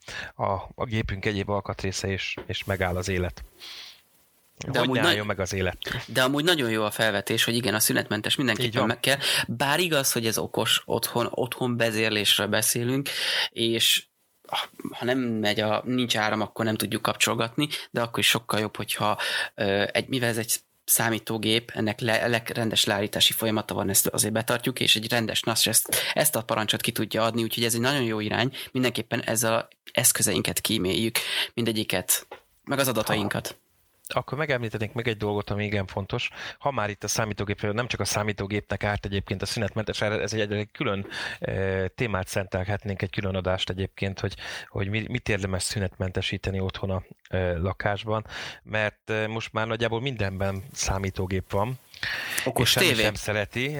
a, 0.43 0.71
a 0.75 0.85
gépünk 0.85 1.25
egyéb 1.25 1.49
alkatrésze, 1.49 2.07
és, 2.07 2.35
és 2.45 2.63
megáll 2.63 2.95
az 2.95 3.07
élet. 3.07 3.43
De 4.65 4.79
hogy 4.79 4.89
ne 4.89 5.07
álljon 5.07 5.25
meg 5.25 5.39
az 5.39 5.53
élet. 5.53 5.77
De 6.05 6.23
amúgy 6.23 6.43
nagyon 6.43 6.69
jó 6.69 6.83
a 6.83 6.91
felvetés, 6.91 7.43
hogy 7.43 7.55
igen, 7.55 7.73
a 7.73 7.79
szünetmentes 7.79 8.35
mindenképpen 8.35 8.85
meg 8.85 8.99
kell. 8.99 9.17
Bár 9.47 9.79
igaz, 9.79 10.11
hogy 10.11 10.25
ez 10.25 10.37
okos 10.37 10.81
otthon, 10.85 11.27
otthon 11.29 11.77
bezérlésről 11.77 12.47
beszélünk, 12.47 13.09
és 13.49 14.05
ha 14.91 15.05
nem 15.05 15.19
megy 15.19 15.59
a, 15.59 15.81
nincs 15.85 16.17
áram, 16.17 16.41
akkor 16.41 16.65
nem 16.65 16.75
tudjuk 16.75 17.01
kapcsolgatni, 17.01 17.67
de 17.91 18.01
akkor 18.01 18.19
is 18.19 18.27
sokkal 18.27 18.59
jobb, 18.59 18.75
hogyha 18.75 19.17
egy, 19.91 20.07
mivel 20.07 20.29
ez 20.29 20.37
egy 20.37 20.55
számítógép, 20.85 21.71
ennek 21.75 21.99
le, 21.99 22.27
le, 22.27 22.43
rendes 22.53 22.83
leállítási 22.83 23.33
folyamata 23.33 23.73
van, 23.73 23.89
ezt 23.89 24.07
azért 24.07 24.33
betartjuk, 24.33 24.79
és 24.79 24.95
egy 24.95 25.09
rendes 25.09 25.41
NAS 25.41 25.67
ezt, 25.67 25.95
ezt 26.13 26.35
a 26.35 26.43
parancsot 26.43 26.81
ki 26.81 26.91
tudja 26.91 27.23
adni, 27.23 27.43
úgyhogy 27.43 27.63
ez 27.63 27.73
egy 27.73 27.79
nagyon 27.79 28.03
jó 28.03 28.19
irány, 28.19 28.55
mindenképpen 28.71 29.21
ezzel 29.23 29.53
a 29.53 29.67
eszközeinket 29.91 30.61
kíméljük, 30.61 31.17
mindegyiket, 31.53 32.27
meg 32.63 32.79
az 32.79 32.87
adatainkat. 32.87 33.47
Ha 33.47 33.66
akkor 34.13 34.37
megemlítenék 34.37 34.93
meg 34.93 35.07
egy 35.07 35.17
dolgot, 35.17 35.49
ami 35.49 35.65
igen 35.65 35.87
fontos. 35.87 36.29
Ha 36.59 36.71
már 36.71 36.89
itt 36.89 37.03
a 37.03 37.07
számítógép, 37.07 37.61
nem 37.61 37.87
csak 37.87 37.99
a 37.99 38.05
számítógépnek 38.05 38.83
árt 38.83 39.05
egyébként 39.05 39.41
a 39.41 39.45
szünetmentes, 39.45 40.01
ez 40.01 40.33
egy, 40.33 40.51
egy 40.51 40.71
külön 40.71 41.07
e, 41.39 41.87
témát 41.87 42.27
szentelhetnénk, 42.27 43.01
egy 43.01 43.09
külön 43.09 43.35
adást 43.35 43.69
egyébként, 43.69 44.19
hogy, 44.19 44.35
hogy 44.67 44.89
mit 44.89 45.29
érdemes 45.29 45.63
szünetmentesíteni 45.63 46.59
otthon 46.59 46.89
a 46.89 47.03
e, 47.27 47.57
lakásban, 47.57 48.25
mert 48.63 49.09
e, 49.09 49.27
most 49.27 49.53
már 49.53 49.67
nagyjából 49.67 50.01
mindenben 50.01 50.63
számítógép 50.71 51.51
van, 51.51 51.79
Okos 52.45 52.73
tévé. 52.73 53.01
sem 53.01 53.13
szereti. 53.13 53.75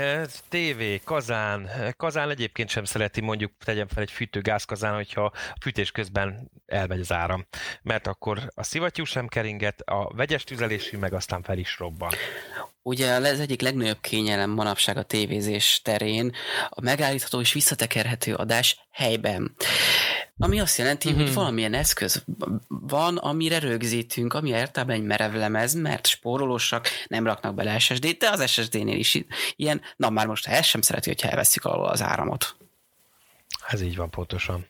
Tévé, 0.49 1.01
kazán. 1.03 1.69
Kazán 1.97 2.29
egyébként 2.29 2.69
sem 2.69 2.83
szereti, 2.83 3.21
mondjuk 3.21 3.51
tegyem 3.65 3.87
fel 3.87 4.03
egy 4.03 4.11
fűtőgázkazán, 4.11 4.95
hogyha 4.95 5.23
a 5.23 5.31
fűtés 5.61 5.91
közben 5.91 6.51
elmegy 6.65 6.99
az 6.99 7.11
áram. 7.11 7.47
Mert 7.81 8.07
akkor 8.07 8.51
a 8.55 8.63
szivattyú 8.63 9.03
sem 9.03 9.27
keringet, 9.27 9.81
a 9.81 10.11
vegyes 10.15 10.43
tüzelésű 10.43 10.97
meg 10.97 11.13
aztán 11.13 11.41
fel 11.41 11.57
is 11.57 11.77
robban. 11.79 12.11
Ugye 12.81 13.13
az 13.13 13.39
egyik 13.39 13.61
legnagyobb 13.61 14.01
kényelem 14.01 14.49
manapság 14.49 14.97
a 14.97 15.03
tévézés 15.03 15.81
terén 15.83 16.35
a 16.69 16.81
megállítható 16.81 17.39
és 17.39 17.53
visszatekerhető 17.53 18.33
adás 18.33 18.87
helyben. 18.91 19.55
Ami 20.39 20.59
azt 20.59 20.77
jelenti, 20.77 21.07
mm-hmm. 21.07 21.17
hogy 21.17 21.27
mhm. 21.27 21.35
valamilyen 21.35 21.73
eszköz 21.73 22.23
van, 22.67 23.17
amire 23.17 23.59
rögzítünk, 23.59 24.33
ami 24.33 24.49
értelme 24.49 24.93
egy 24.93 25.03
merev 25.03 25.33
lemez, 25.33 25.73
mert 25.73 26.07
spórolósak, 26.07 26.87
nem 27.07 27.25
raknak 27.25 27.55
bele 27.55 27.79
SSD-t, 27.79 28.17
de 28.17 28.29
az 28.29 28.49
SSD-nél 28.49 28.97
is 28.97 29.23
ilyen, 29.55 29.81
na 29.95 30.09
már 30.09 30.27
most 30.27 30.47
ez 30.47 30.65
sem 30.65 30.81
szereti, 30.81 31.09
hogyha 31.09 31.29
elveszik 31.29 31.65
alól 31.65 31.87
az 31.87 32.01
áramot. 32.01 32.55
Ez 33.67 33.81
így 33.81 33.95
van 33.95 34.09
pontosan. 34.09 34.67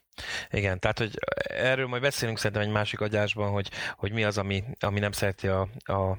Igen, 0.51 0.79
tehát 0.79 0.97
hogy 0.97 1.12
erről 1.43 1.88
majd 1.88 2.01
beszélünk 2.01 2.38
szerintem 2.38 2.62
egy 2.62 2.74
másik 2.74 3.00
adásban, 3.00 3.51
hogy, 3.51 3.69
hogy 3.97 4.12
mi 4.12 4.24
az, 4.24 4.38
ami, 4.38 4.63
ami 4.79 5.00
nem 5.00 5.12
szereti 5.12 5.47
a, 5.47 5.67
a, 5.83 6.17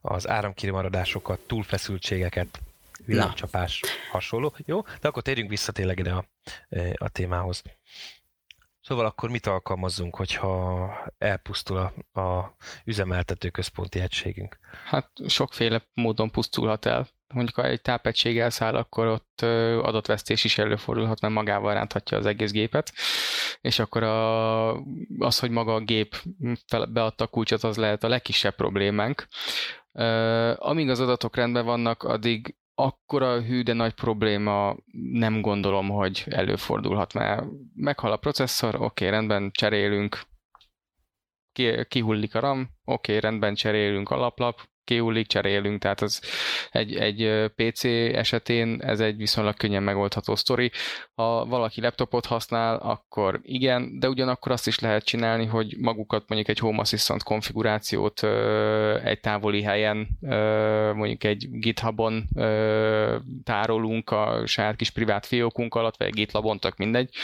az 0.00 0.28
áramkirimaradásokat, 0.28 1.38
túlfeszültségeket, 1.38 2.60
villámcsapás, 3.04 3.80
hasonló. 4.10 4.54
Jó, 4.64 4.82
de 5.00 5.08
akkor 5.08 5.22
térjünk 5.22 5.50
vissza 5.50 5.72
tényleg 5.72 5.98
ide 5.98 6.10
a, 6.10 6.24
a 6.94 7.08
témához. 7.08 7.62
Szóval 8.80 9.06
akkor 9.06 9.30
mit 9.30 9.46
alkalmazzunk, 9.46 10.16
hogyha 10.16 10.90
elpusztul 11.18 11.76
a, 12.12 12.20
a 12.20 12.54
üzemeltető 12.84 13.48
központi 13.48 14.00
egységünk? 14.00 14.58
Hát 14.84 15.10
sokféle 15.26 15.82
módon 15.94 16.30
pusztulhat 16.30 16.86
el. 16.86 17.08
Mondjuk 17.34 17.56
ha 17.56 17.64
egy 17.64 17.80
tápegység 17.80 18.38
elszáll, 18.38 18.74
akkor 18.76 19.06
ott 19.06 19.40
adatvesztés 19.82 20.44
is 20.44 20.58
előfordulhat, 20.58 21.20
mert 21.20 21.34
magával 21.34 21.74
ránthatja 21.74 22.18
az 22.18 22.26
egész 22.26 22.50
gépet, 22.50 22.92
és 23.60 23.78
akkor 23.78 24.02
a, 24.02 24.74
az, 25.18 25.38
hogy 25.38 25.50
maga 25.50 25.74
a 25.74 25.80
gép 25.80 26.16
beadta 26.88 27.24
a 27.24 27.26
kulcsot, 27.26 27.64
az 27.64 27.76
lehet 27.76 28.04
a 28.04 28.08
legkisebb 28.08 28.54
problémánk. 28.54 29.26
Amíg 30.56 30.88
az 30.88 31.00
adatok 31.00 31.36
rendben 31.36 31.64
vannak, 31.64 32.02
addig 32.02 32.54
akkora 32.84 33.42
hű, 33.42 33.62
de 33.62 33.72
nagy 33.72 33.94
probléma 33.94 34.76
nem 35.12 35.40
gondolom, 35.40 35.88
hogy 35.88 36.24
előfordulhat, 36.26 37.14
mert 37.14 37.44
meghal 37.74 38.12
a 38.12 38.16
processzor, 38.16 38.74
oké, 38.74 39.08
rendben, 39.08 39.50
cserélünk, 39.50 40.20
ki, 41.52 41.86
kihullik 41.88 42.34
a 42.34 42.40
RAM, 42.40 42.60
oké, 42.60 43.16
okay, 43.16 43.30
rendben, 43.30 43.54
cserélünk 43.54 44.10
laplap, 44.10 44.69
kiullik, 44.84 45.26
cserélünk, 45.26 45.80
tehát 45.80 46.00
az 46.00 46.20
egy, 46.70 46.94
egy 46.94 47.50
PC 47.56 47.84
esetén 48.14 48.80
ez 48.82 49.00
egy 49.00 49.16
viszonylag 49.16 49.56
könnyen 49.56 49.82
megoldható 49.82 50.34
sztori. 50.34 50.70
Ha 51.14 51.44
valaki 51.44 51.80
laptopot 51.80 52.26
használ, 52.26 52.76
akkor 52.76 53.40
igen, 53.42 53.98
de 53.98 54.08
ugyanakkor 54.08 54.52
azt 54.52 54.66
is 54.66 54.78
lehet 54.78 55.04
csinálni, 55.04 55.46
hogy 55.46 55.76
magukat 55.78 56.24
mondjuk 56.26 56.50
egy 56.50 56.58
Home 56.58 56.80
Assistant 56.80 57.22
konfigurációt 57.22 58.22
egy 59.04 59.20
távoli 59.20 59.62
helyen, 59.62 60.08
mondjuk 60.94 61.24
egy 61.24 61.46
GitHubon 61.50 62.28
tárolunk 63.44 64.10
a 64.10 64.42
saját 64.46 64.76
kis 64.76 64.90
privát 64.90 65.26
fiókunk 65.26 65.74
alatt, 65.74 65.96
vagy 65.96 66.06
egy 66.06 66.14
GitLabon, 66.14 66.58
tök 66.58 66.76
mindegy, 66.76 67.14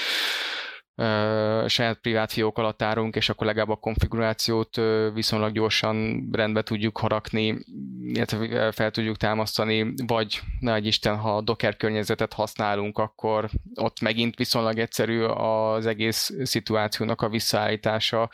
saját 1.67 1.99
privát 2.01 2.33
fiók 2.33 2.59
alatt 2.59 2.79
tárunk, 2.79 3.17
és 3.17 3.29
akkor 3.29 3.47
legalább 3.47 3.69
a 3.69 3.77
konfigurációt 3.77 4.81
viszonylag 5.15 5.53
gyorsan 5.53 6.29
rendbe 6.33 6.63
tudjuk 6.63 6.99
harakni, 6.99 7.59
illetve 8.03 8.73
fel 8.73 8.91
tudjuk 8.91 9.17
támasztani, 9.17 9.95
vagy 10.07 10.41
ne 10.61 10.75
egy 10.75 10.87
Isten, 10.87 11.17
ha 11.17 11.41
Docker 11.41 11.77
környezetet 11.77 12.33
használunk, 12.33 12.99
akkor 12.99 13.49
ott 13.75 14.01
megint 14.01 14.37
viszonylag 14.37 14.79
egyszerű 14.79 15.23
az 15.23 15.87
egész 15.87 16.31
szituációnak 16.43 17.23
a 17.23 17.29
visszaállítása, 17.29 18.31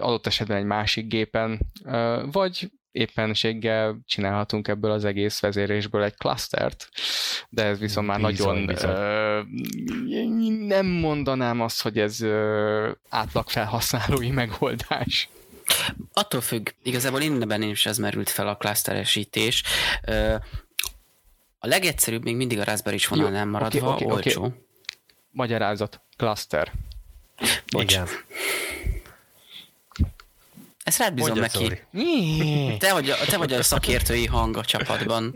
adott 0.00 0.26
esetben 0.26 0.56
egy 0.56 0.64
másik 0.64 1.06
gépen, 1.06 1.60
vagy 2.32 2.70
éppenséggel 2.92 4.00
csinálhatunk 4.06 4.68
ebből 4.68 4.90
az 4.90 5.04
egész 5.04 5.40
vezérésből 5.40 6.02
egy 6.02 6.16
klasztert, 6.16 6.88
de 7.48 7.64
ez 7.64 7.78
viszont 7.78 8.06
már 8.06 8.20
bizony, 8.20 8.46
nagyon 8.46 8.66
bizony. 8.66 8.90
Ö, 8.90 9.42
nem 10.66 10.86
mondanám 10.86 11.60
azt, 11.60 11.82
hogy 11.82 11.98
ez 11.98 12.20
ö, 12.20 12.90
átlag 13.08 13.48
felhasználói 13.48 14.30
megoldás. 14.30 15.28
Attól 16.12 16.40
függ, 16.40 16.68
igazából 16.82 17.20
innen 17.20 17.62
is 17.62 17.86
ez 17.86 17.98
merült 17.98 18.28
fel 18.28 18.48
a 18.48 18.56
klaszteresítés. 18.56 19.62
A 21.58 21.66
legegyszerűbb 21.66 22.24
még 22.24 22.36
mindig 22.36 22.58
a 22.58 22.64
Raspberry 22.64 22.96
is 22.96 23.06
vonalnál 23.06 23.46
maradva, 23.46 23.92
okay, 23.92 24.04
okay, 24.04 24.16
olcsó. 24.16 24.44
Okay. 24.44 24.58
Magyarázat, 25.30 26.00
cluster. 26.16 26.72
Bocs. 27.72 27.92
Igen. 27.92 28.06
Ezt 30.88 30.98
rád 30.98 31.14
bízom 31.14 31.38
neki. 31.38 31.80
Te 32.78 32.92
vagy, 32.92 33.10
a, 33.10 33.14
te 33.26 33.36
vagy 33.36 33.52
a 33.52 33.62
szakértői 33.62 34.26
hang 34.26 34.56
a 34.56 34.64
csapatban. 34.64 35.34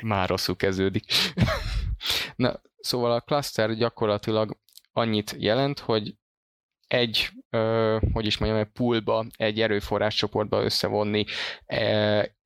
Már 0.00 0.28
rosszul 0.28 0.56
kezdődik. 0.56 1.04
Na, 2.36 2.60
szóval 2.80 3.12
a 3.12 3.20
cluster 3.20 3.74
gyakorlatilag 3.74 4.58
annyit 4.92 5.34
jelent, 5.38 5.78
hogy 5.78 6.14
egy, 6.86 7.30
ö, 7.50 7.98
hogy 8.12 8.26
is 8.26 8.38
mondjam, 8.38 8.60
egy 8.60 8.70
poolba, 8.72 9.26
egy 9.36 9.60
erőforráscsoportba 9.60 10.62
összevonni 10.62 11.24
e, 11.66 12.36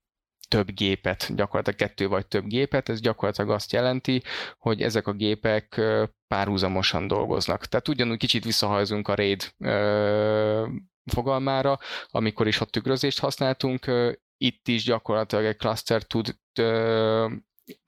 több 0.49 0.71
gépet, 0.71 1.35
gyakorlatilag 1.35 1.79
kettő 1.79 2.09
vagy 2.09 2.27
több 2.27 2.47
gépet, 2.47 2.89
ez 2.89 3.01
gyakorlatilag 3.01 3.51
azt 3.51 3.73
jelenti, 3.73 4.23
hogy 4.59 4.83
ezek 4.83 5.07
a 5.07 5.13
gépek 5.13 5.81
párhuzamosan 6.29 7.07
dolgoznak. 7.07 7.67
Tehát 7.67 7.89
ugyanúgy 7.89 8.19
kicsit 8.19 8.45
visszahajzunk 8.45 9.09
a 9.09 9.15
RAID 9.15 9.55
fogalmára, 11.13 11.79
amikor 12.07 12.47
is 12.47 12.61
ott 12.61 12.71
tükrözést 12.71 13.21
használtunk, 13.21 13.87
itt 14.37 14.69
is 14.69 14.85
gyakorlatilag 14.85 15.45
egy 15.45 15.57
cluster 15.57 16.03
tud 16.03 16.37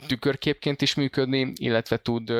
tükörképként 0.07 0.83
is 0.83 0.95
működni, 0.95 1.53
illetve 1.55 1.97
tud 1.97 2.33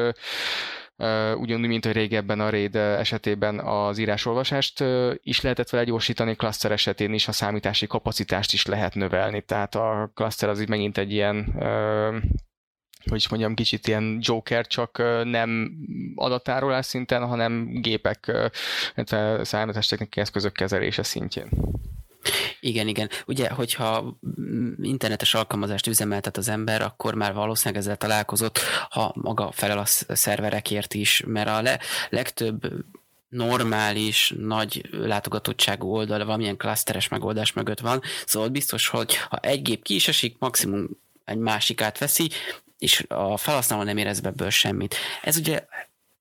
ugyanúgy, 1.37 1.69
mint 1.69 1.85
a 1.85 1.93
régebben 1.93 2.41
a 2.41 2.51
RAID 2.51 2.77
esetében 2.77 3.59
az 3.59 3.99
írásolvasást 3.99 4.85
is 5.23 5.41
lehetett 5.41 5.71
vele 5.71 5.85
gyorsítani, 5.85 6.35
cluster 6.35 6.73
esetén 6.73 7.13
is 7.13 7.29
a 7.29 7.33
számítási 7.33 7.87
kapacitást 7.87 8.53
is 8.53 8.67
lehet 8.67 8.95
növelni, 8.95 9.41
tehát 9.41 9.75
a 9.75 10.11
cluster 10.15 10.49
az 10.49 10.61
így 10.61 10.69
megint 10.69 10.99
egy 10.99 11.13
ilyen 11.13 11.55
hogy 13.09 13.19
is 13.19 13.29
mondjam, 13.29 13.55
kicsit 13.55 13.87
ilyen 13.87 14.19
Joker, 14.21 14.67
csak 14.67 14.99
nem 15.25 15.73
adatárolás 16.15 16.87
szinten, 16.87 17.27
hanem 17.27 17.81
gépek, 17.81 18.33
számítástechnikai 19.43 20.23
eszközök 20.23 20.53
kezelése 20.53 21.03
szintjén. 21.03 21.49
Igen, 22.61 22.89
igen. 22.89 23.09
Ugye, 23.27 23.51
hogyha 23.51 24.19
internetes 24.83 25.35
alkalmazást 25.35 25.87
üzemeltet 25.87 26.37
az 26.37 26.49
ember, 26.49 26.83
akkor 26.83 27.15
már 27.15 27.35
valószínűleg 27.35 27.83
ezzel 27.83 27.97
találkozott, 27.97 28.59
ha 28.91 29.13
maga 29.15 29.53
felel 29.53 29.79
a 29.79 30.15
szerverekért 30.15 30.95
is, 30.95 31.23
mert 31.27 31.49
a 31.49 31.63
le, 31.63 31.81
legtöbb 32.11 32.73
normális, 33.29 34.35
nagy 34.39 34.89
látogatottságú 34.91 35.95
oldal 35.95 36.25
valamilyen 36.25 36.57
klaszteres 36.57 37.09
megoldás 37.09 37.53
mögött 37.53 37.81
van, 37.81 38.03
szóval 38.27 38.49
biztos, 38.49 38.89
hogy 38.89 39.17
ha 39.17 39.37
egy 39.37 39.63
gép 39.63 39.83
ki 39.83 39.95
is 39.95 40.09
esik, 40.09 40.37
maximum 40.39 40.89
egy 41.25 41.39
másik 41.39 41.81
átveszi, 41.81 42.31
és 42.79 43.05
a 43.09 43.37
felhasználó 43.37 43.83
nem 43.83 43.97
érez 43.97 44.25
ebből 44.25 44.51
semmit. 44.51 44.95
Ez 45.23 45.37
ugye 45.37 45.65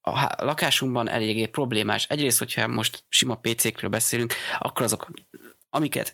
a 0.02 0.46
lakásunkban 0.46 1.10
eléggé 1.10 1.46
problémás. 1.46 2.06
Egyrészt, 2.10 2.40
hogyha 2.40 2.68
most 2.68 3.04
sima 3.10 3.36
PC-kről 3.36 3.90
beszélünk, 3.90 4.34
akkor 4.60 4.86
azok, 4.86 5.12
amiket 5.70 6.12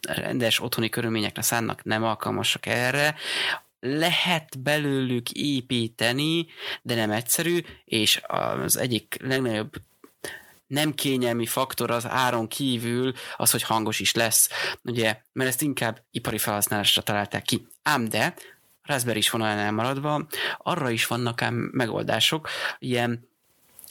rendes 0.00 0.60
otthoni 0.60 0.88
körülményekre 0.88 1.42
szánnak, 1.42 1.84
nem 1.84 2.04
alkalmasak 2.04 2.66
erre, 2.66 3.14
lehet 3.80 4.58
belőlük 4.58 5.30
építeni, 5.30 6.46
de 6.82 6.94
nem 6.94 7.10
egyszerű, 7.10 7.60
és 7.84 8.22
az 8.26 8.76
egyik 8.76 9.16
legnagyobb 9.20 9.74
nem 10.66 10.94
kényelmi 10.94 11.46
faktor 11.46 11.90
az 11.90 12.06
áron 12.06 12.48
kívül 12.48 13.12
az, 13.36 13.50
hogy 13.50 13.62
hangos 13.62 14.00
is 14.00 14.14
lesz, 14.14 14.48
ugye, 14.82 15.20
mert 15.32 15.48
ezt 15.48 15.62
inkább 15.62 16.02
ipari 16.10 16.38
felhasználásra 16.38 17.02
találták 17.02 17.42
ki. 17.42 17.66
Ám 17.82 18.08
de, 18.08 18.34
Raspberry 18.82 19.18
is 19.18 19.30
vonalán 19.30 19.58
elmaradva, 19.58 20.26
arra 20.58 20.90
is 20.90 21.06
vannak 21.06 21.42
ám 21.42 21.54
megoldások, 21.54 22.48
ilyen 22.78 23.28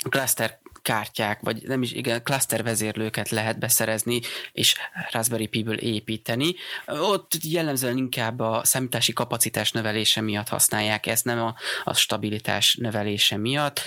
cluster 0.10 0.60
kártyák, 0.86 1.40
vagy 1.42 1.62
nem 1.68 1.82
is, 1.82 1.92
igen, 1.92 2.24
cluster 2.24 2.64
vezérlőket 2.64 3.30
lehet 3.30 3.60
beszerezni, 3.60 4.22
és 4.52 4.76
Raspberry 5.12 5.48
Pi-ből 5.48 5.78
építeni. 5.78 6.56
Ott 6.88 7.32
jellemzően 7.44 7.98
inkább 7.98 8.40
a 8.40 8.62
számítási 8.64 9.14
kapacitás 9.14 9.72
növelése 9.72 10.22
miatt 10.22 10.48
használják 10.48 11.06
ezt, 11.06 11.26
nem 11.26 11.40
a, 11.40 11.56
a 11.84 11.94
stabilitás 11.94 12.76
növelése 12.76 13.38
miatt. 13.38 13.82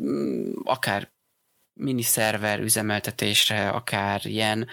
Mm, 0.00 0.52
akár 0.64 1.12
mini 1.72 2.02
szerver 2.02 2.60
üzemeltetésre, 2.60 3.68
akár 3.68 4.26
ilyen 4.26 4.68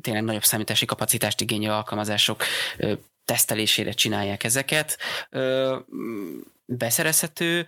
tényleg 0.00 0.22
nagyobb 0.22 0.44
számítási 0.44 0.84
kapacitást 0.84 1.40
igénylő 1.40 1.70
alkalmazások 1.70 2.44
tesztelésére 3.24 3.92
csinálják 3.92 4.44
ezeket. 4.44 4.98
Beszerezhető, 6.66 7.66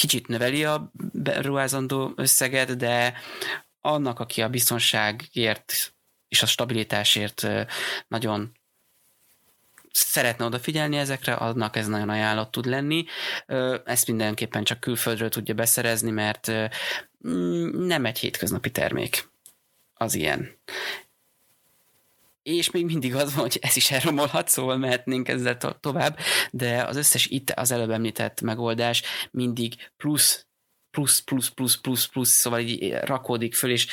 kicsit 0.00 0.28
növeli 0.28 0.64
a 0.64 0.92
beruházandó 1.12 2.12
összeget, 2.16 2.76
de 2.76 3.14
annak, 3.80 4.18
aki 4.20 4.42
a 4.42 4.48
biztonságért 4.48 5.94
és 6.28 6.42
a 6.42 6.46
stabilitásért 6.46 7.46
nagyon 8.08 8.52
szeretne 9.90 10.44
odafigyelni 10.44 10.96
ezekre, 10.96 11.32
annak 11.32 11.76
ez 11.76 11.86
nagyon 11.86 12.08
ajánlott 12.08 12.50
tud 12.50 12.66
lenni. 12.66 13.04
Ezt 13.84 14.06
mindenképpen 14.06 14.64
csak 14.64 14.80
külföldről 14.80 15.28
tudja 15.28 15.54
beszerezni, 15.54 16.10
mert 16.10 16.52
nem 17.72 18.04
egy 18.04 18.18
hétköznapi 18.18 18.70
termék 18.70 19.28
az 19.94 20.14
ilyen 20.14 20.58
és 22.42 22.70
még 22.70 22.84
mindig 22.84 23.14
az 23.14 23.34
van, 23.34 23.42
hogy 23.42 23.58
ez 23.60 23.76
is 23.76 23.90
elromolhat, 23.90 24.48
szóval 24.48 24.76
mehetnénk 24.76 25.28
ezzel 25.28 25.56
to- 25.56 25.80
tovább, 25.80 26.18
de 26.50 26.82
az 26.84 26.96
összes 26.96 27.26
itt 27.26 27.50
az 27.50 27.70
előbb 27.70 27.90
említett 27.90 28.40
megoldás 28.40 29.02
mindig 29.30 29.74
plusz, 29.96 30.46
plusz, 30.90 31.18
plusz, 31.18 31.48
plusz, 31.48 31.76
plusz, 31.76 32.06
plusz, 32.06 32.30
szóval 32.30 32.60
így 32.60 32.92
rakódik 32.92 33.54
föl, 33.54 33.70
és 33.70 33.86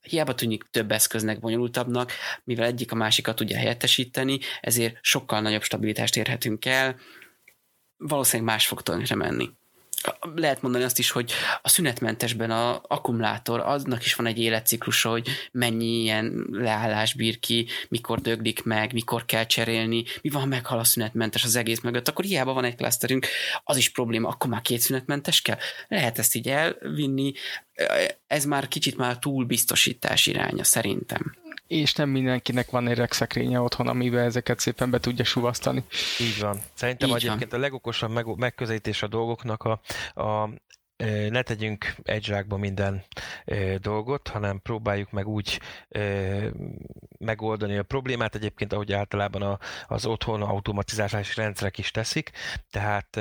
hiába 0.00 0.34
tűnik 0.34 0.64
több 0.70 0.92
eszköznek 0.92 1.40
bonyolultabbnak, 1.40 2.12
mivel 2.44 2.66
egyik 2.66 2.92
a 2.92 2.94
másikat 2.94 3.36
tudja 3.36 3.56
helyettesíteni, 3.56 4.38
ezért 4.60 4.98
sokkal 5.00 5.40
nagyobb 5.40 5.62
stabilitást 5.62 6.16
érhetünk 6.16 6.64
el, 6.64 6.96
valószínűleg 7.96 8.52
más 8.52 8.66
fog 8.66 8.82
tönkre 8.82 9.14
menni 9.14 9.50
lehet 10.34 10.62
mondani 10.62 10.84
azt 10.84 10.98
is, 10.98 11.10
hogy 11.10 11.32
a 11.62 11.68
szünetmentesben 11.68 12.50
a 12.50 12.80
akkumulátor, 12.88 13.60
aznak 13.60 14.04
is 14.04 14.14
van 14.14 14.26
egy 14.26 14.38
életciklusa, 14.38 15.10
hogy 15.10 15.28
mennyi 15.52 16.00
ilyen 16.00 16.46
leállás 16.50 17.14
bír 17.14 17.38
ki, 17.38 17.66
mikor 17.88 18.20
döglik 18.20 18.64
meg, 18.64 18.92
mikor 18.92 19.24
kell 19.24 19.46
cserélni, 19.46 20.04
mi 20.22 20.30
van, 20.30 20.40
ha 20.40 20.46
meghal 20.46 20.78
a 20.78 20.84
szünetmentes 20.84 21.44
az 21.44 21.56
egész 21.56 21.80
mögött, 21.80 22.08
akkor 22.08 22.24
hiába 22.24 22.52
van 22.52 22.64
egy 22.64 22.76
klaszterünk, 22.76 23.26
az 23.64 23.76
is 23.76 23.88
probléma, 23.88 24.28
akkor 24.28 24.50
már 24.50 24.62
két 24.62 24.80
szünetmentes 24.80 25.42
kell. 25.42 25.58
Lehet 25.88 26.18
ezt 26.18 26.34
így 26.34 26.48
elvinni, 26.48 27.32
ez 28.26 28.44
már 28.44 28.68
kicsit 28.68 28.96
már 28.96 29.18
túl 29.18 29.44
biztosítás 29.44 30.26
iránya 30.26 30.64
szerintem 30.64 31.34
és 31.70 31.94
nem 31.94 32.08
mindenkinek 32.08 32.70
van 32.70 32.88
egy 32.88 32.96
regszekrénye 32.96 33.60
otthon, 33.60 33.88
amiben 33.88 34.24
ezeket 34.24 34.58
szépen 34.58 34.90
be 34.90 34.98
tudja 35.00 35.24
suvasztani. 35.24 35.84
Így 36.20 36.40
van. 36.40 36.58
Szerintem 36.74 37.08
Így 37.08 37.14
egyébként 37.14 37.50
van. 37.50 37.60
a 37.60 37.62
legokosabb 37.62 38.10
meg- 38.10 38.36
megközelítés 38.36 39.02
a 39.02 39.06
dolgoknak 39.06 39.62
a, 39.62 39.80
a 40.22 40.50
ne 41.28 41.42
tegyünk 41.42 41.94
egy 42.02 42.24
zsákba 42.24 42.56
minden 42.56 43.04
dolgot, 43.78 44.28
hanem 44.28 44.60
próbáljuk 44.62 45.10
meg 45.10 45.26
úgy 45.26 45.60
megoldani 47.18 47.76
a 47.76 47.82
problémát, 47.82 48.34
egyébként 48.34 48.72
ahogy 48.72 48.92
általában 48.92 49.58
az 49.86 50.06
otthon 50.06 50.42
automatizálási 50.42 51.32
rendszerek 51.34 51.78
is 51.78 51.90
teszik, 51.90 52.30
tehát 52.70 53.16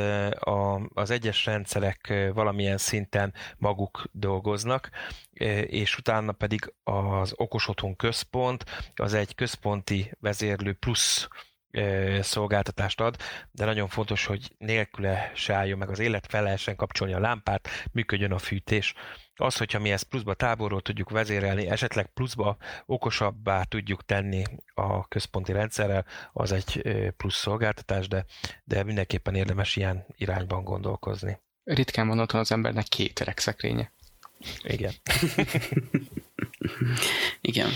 az 0.94 1.10
egyes 1.10 1.46
rendszerek 1.46 2.30
valamilyen 2.34 2.78
szinten 2.78 3.34
maguk 3.58 4.10
dolgoznak, 4.12 4.90
és 5.64 5.98
utána 5.98 6.32
pedig 6.32 6.74
az 6.84 7.34
okos 7.36 7.68
otthon 7.68 7.96
központ, 7.96 8.66
az 8.96 9.14
egy 9.14 9.36
központi 9.36 10.12
vezérlő 10.20 10.74
plusz 10.74 11.28
szolgáltatást 12.22 13.02
ad, 13.02 13.16
de 13.52 13.66
nagyon 13.66 13.88
fontos, 13.88 14.26
hogy 14.26 14.52
nélküle 14.58 15.32
se 15.36 15.54
álljon 15.54 15.78
meg 15.78 15.90
az 15.90 16.00
élet, 16.00 16.28
fel 16.30 16.44
lehessen 16.44 16.76
kapcsolni 16.76 17.14
a 17.14 17.20
lámpát, 17.20 17.70
működjön 17.92 18.32
a 18.32 18.38
fűtés. 18.38 18.94
Az, 19.36 19.58
hogyha 19.58 19.80
mi 19.80 19.92
ezt 19.92 20.04
pluszba 20.04 20.34
távolról 20.34 20.82
tudjuk 20.82 21.10
vezérelni, 21.10 21.68
esetleg 21.68 22.06
pluszba 22.14 22.58
okosabbá 22.86 23.64
tudjuk 23.64 24.06
tenni 24.06 24.44
a 24.74 25.08
központi 25.08 25.52
rendszerrel, 25.52 26.06
az 26.34 26.52
egy 26.52 26.82
plusz 27.18 27.36
szolgáltatás, 27.36 28.08
de, 28.08 28.26
de 28.64 28.84
mindenképpen 28.84 29.36
érdemes 29.36 29.76
ilyen 29.76 30.06
irányban 30.16 30.64
gondolkozni. 30.64 31.40
Ritkán 31.64 32.08
van 32.08 32.20
otthon 32.20 32.40
az 32.40 32.52
embernek 32.52 32.86
két 32.86 33.20
rekszekrénye. 33.20 33.92
Igen. 34.64 34.94
Igen. 37.42 37.70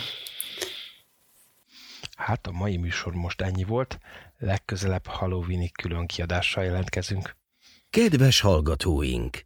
Hát 2.18 2.48
a 2.48 2.52
mai 2.52 2.78
műsor 2.78 3.14
most 3.14 3.42
ennyi 3.42 3.64
volt, 3.64 4.00
legközelebb 4.38 5.06
Halloweeni 5.06 5.70
külön 5.70 6.06
kiadással 6.06 6.64
jelentkezünk. 6.64 7.36
Kedves 7.90 8.40
hallgatóink! 8.40 9.46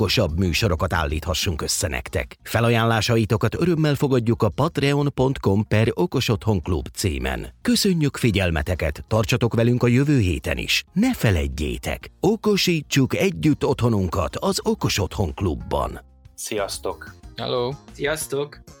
okosabb 0.01 0.39
műsorokat 0.39 0.93
állíthassunk 0.93 1.61
össze 1.61 1.87
nektek. 1.87 2.37
Felajánlásaitokat 2.43 3.55
örömmel 3.55 3.95
fogadjuk 3.95 4.43
a 4.43 4.49
patreon.com 4.49 5.67
per 5.67 5.91
okosotthonklub 5.93 6.87
címen. 6.87 7.47
Köszönjük 7.61 8.17
figyelmeteket, 8.17 9.03
tartsatok 9.07 9.53
velünk 9.53 9.83
a 9.83 9.87
jövő 9.87 10.19
héten 10.19 10.57
is. 10.57 10.83
Ne 10.93 11.13
feledjétek, 11.13 12.11
okosítsuk 12.19 13.15
együtt 13.15 13.65
otthonunkat 13.65 14.35
az 14.35 14.59
Okos 14.63 14.99
Otthon 14.99 15.33
Klubban. 15.33 15.99
Sziasztok! 16.35 17.15
Hello! 17.35 17.71
Sziasztok! 17.91 18.80